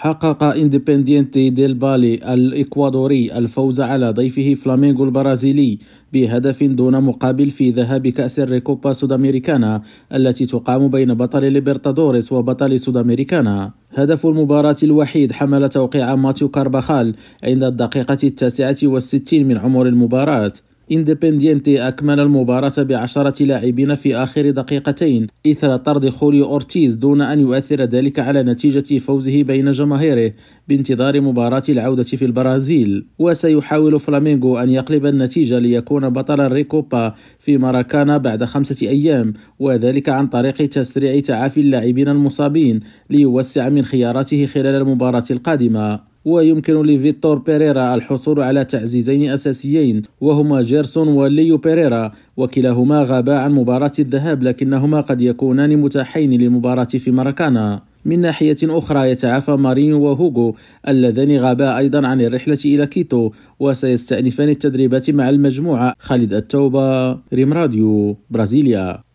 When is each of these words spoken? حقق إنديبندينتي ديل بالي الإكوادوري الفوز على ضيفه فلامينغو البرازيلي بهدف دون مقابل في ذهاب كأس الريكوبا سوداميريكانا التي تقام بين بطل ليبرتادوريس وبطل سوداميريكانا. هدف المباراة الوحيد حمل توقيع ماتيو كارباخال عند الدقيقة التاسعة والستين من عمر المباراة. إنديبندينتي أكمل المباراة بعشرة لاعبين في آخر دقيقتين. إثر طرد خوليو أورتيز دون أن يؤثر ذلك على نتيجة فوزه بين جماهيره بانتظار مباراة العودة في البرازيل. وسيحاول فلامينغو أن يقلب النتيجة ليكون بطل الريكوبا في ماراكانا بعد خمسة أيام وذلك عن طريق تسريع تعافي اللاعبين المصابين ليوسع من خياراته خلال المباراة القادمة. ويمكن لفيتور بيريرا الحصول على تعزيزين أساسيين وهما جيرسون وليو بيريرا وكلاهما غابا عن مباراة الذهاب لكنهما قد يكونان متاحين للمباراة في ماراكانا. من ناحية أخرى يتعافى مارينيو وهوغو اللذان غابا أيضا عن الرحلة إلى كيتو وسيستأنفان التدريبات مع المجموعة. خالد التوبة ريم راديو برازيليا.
حقق 0.00 0.44
إنديبندينتي 0.44 1.50
ديل 1.50 1.74
بالي 1.74 2.14
الإكوادوري 2.14 3.38
الفوز 3.38 3.80
على 3.80 4.10
ضيفه 4.10 4.54
فلامينغو 4.54 5.04
البرازيلي 5.04 5.78
بهدف 6.12 6.64
دون 6.64 7.04
مقابل 7.04 7.50
في 7.50 7.70
ذهاب 7.70 8.08
كأس 8.08 8.40
الريكوبا 8.40 8.92
سوداميريكانا 8.92 9.82
التي 10.14 10.46
تقام 10.46 10.88
بين 10.88 11.14
بطل 11.14 11.52
ليبرتادوريس 11.52 12.32
وبطل 12.32 12.80
سوداميريكانا. 12.80 13.72
هدف 13.94 14.26
المباراة 14.26 14.76
الوحيد 14.82 15.32
حمل 15.32 15.68
توقيع 15.68 16.14
ماتيو 16.14 16.48
كارباخال 16.48 17.14
عند 17.44 17.64
الدقيقة 17.64 18.18
التاسعة 18.24 18.76
والستين 18.82 19.48
من 19.48 19.58
عمر 19.58 19.86
المباراة. 19.86 20.52
إنديبندينتي 20.92 21.88
أكمل 21.88 22.20
المباراة 22.20 22.72
بعشرة 22.78 23.44
لاعبين 23.44 23.94
في 23.94 24.16
آخر 24.16 24.50
دقيقتين. 24.50 25.26
إثر 25.46 25.76
طرد 25.76 26.08
خوليو 26.08 26.44
أورتيز 26.44 26.94
دون 26.94 27.20
أن 27.20 27.40
يؤثر 27.40 27.82
ذلك 27.82 28.18
على 28.18 28.42
نتيجة 28.42 28.98
فوزه 28.98 29.42
بين 29.42 29.70
جماهيره 29.70 30.32
بانتظار 30.68 31.20
مباراة 31.20 31.62
العودة 31.68 32.02
في 32.02 32.24
البرازيل. 32.24 33.06
وسيحاول 33.18 34.00
فلامينغو 34.00 34.58
أن 34.58 34.70
يقلب 34.70 35.06
النتيجة 35.06 35.58
ليكون 35.58 36.08
بطل 36.08 36.40
الريكوبا 36.40 37.14
في 37.38 37.58
ماراكانا 37.58 38.16
بعد 38.16 38.44
خمسة 38.44 38.88
أيام 38.88 39.32
وذلك 39.58 40.08
عن 40.08 40.26
طريق 40.26 40.68
تسريع 40.68 41.20
تعافي 41.20 41.60
اللاعبين 41.60 42.08
المصابين 42.08 42.80
ليوسع 43.10 43.68
من 43.68 43.84
خياراته 43.84 44.46
خلال 44.46 44.74
المباراة 44.74 45.24
القادمة. 45.30 46.07
ويمكن 46.24 46.82
لفيتور 46.82 47.38
بيريرا 47.38 47.94
الحصول 47.94 48.40
على 48.40 48.64
تعزيزين 48.64 49.30
أساسيين 49.30 50.02
وهما 50.20 50.62
جيرسون 50.62 51.08
وليو 51.08 51.56
بيريرا 51.56 52.12
وكلاهما 52.36 53.02
غابا 53.02 53.38
عن 53.38 53.52
مباراة 53.52 53.92
الذهاب 53.98 54.42
لكنهما 54.42 55.00
قد 55.00 55.20
يكونان 55.20 55.76
متاحين 55.76 56.30
للمباراة 56.40 56.84
في 56.84 57.10
ماراكانا. 57.10 57.82
من 58.04 58.20
ناحية 58.20 58.56
أخرى 58.62 59.10
يتعافى 59.10 59.50
مارينيو 59.50 60.02
وهوغو 60.02 60.54
اللذان 60.88 61.36
غابا 61.36 61.78
أيضا 61.78 62.06
عن 62.06 62.20
الرحلة 62.20 62.58
إلى 62.64 62.86
كيتو 62.86 63.30
وسيستأنفان 63.60 64.48
التدريبات 64.48 65.10
مع 65.10 65.28
المجموعة. 65.28 65.94
خالد 65.98 66.32
التوبة 66.32 67.10
ريم 67.32 67.52
راديو 67.52 68.16
برازيليا. 68.30 69.07